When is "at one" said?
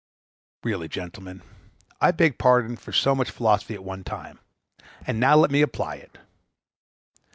3.75-4.03